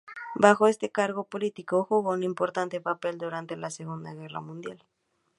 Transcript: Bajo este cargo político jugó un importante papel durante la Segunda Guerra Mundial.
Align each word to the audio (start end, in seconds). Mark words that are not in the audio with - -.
Bajo 0.33 0.65
este 0.65 0.89
cargo 0.91 1.25
político 1.25 1.83
jugó 1.85 2.09
un 2.13 2.23
importante 2.23 2.81
papel 2.81 3.19
durante 3.19 3.55
la 3.55 3.69
Segunda 3.69 4.15
Guerra 4.15 4.41
Mundial. 4.41 4.83